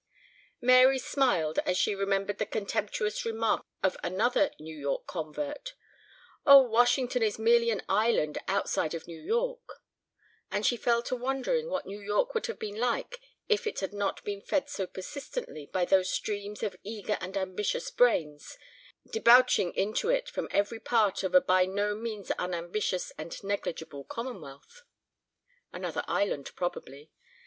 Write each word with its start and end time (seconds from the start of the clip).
Mary 0.61 0.97
smiled 0.97 1.59
as 1.59 1.77
she 1.77 1.93
remembered 1.93 2.39
the 2.39 2.45
contemptuous 2.47 3.23
remark 3.23 3.67
of 3.83 3.95
another 4.03 4.49
New 4.59 4.75
York 4.75 5.05
convert: 5.05 5.75
"Oh, 6.43 6.59
Washington 6.63 7.21
is 7.21 7.37
merely 7.37 7.69
an 7.69 7.83
island 7.87 8.39
outside 8.47 8.95
of 8.95 9.05
New 9.07 9.21
York," 9.21 9.61
and 10.49 10.65
she 10.65 10.75
fell 10.75 11.03
to 11.03 11.15
wondering 11.15 11.69
what 11.69 11.85
New 11.85 11.99
York 11.99 12.33
would 12.33 12.47
have 12.47 12.57
been 12.57 12.79
like 12.79 13.19
if 13.47 13.67
it 13.67 13.79
had 13.79 13.93
not 13.93 14.23
been 14.23 14.41
fed 14.41 14.71
so 14.71 14.87
persistently 14.87 15.67
by 15.67 15.85
those 15.85 16.09
streams 16.09 16.63
of 16.63 16.75
eager 16.81 17.15
and 17.21 17.37
ambitious 17.37 17.91
brains 17.91 18.57
debouching 19.11 19.71
into 19.75 20.09
it 20.09 20.27
from 20.27 20.47
every 20.49 20.79
part 20.79 21.21
of 21.21 21.35
a 21.35 21.41
by 21.41 21.65
no 21.67 21.93
means 21.93 22.31
unambitious 22.39 23.11
and 23.19 23.43
negligible 23.43 24.03
commonwealth. 24.03 24.81
Another 25.71 26.03
island, 26.07 26.49
probably. 26.55 27.11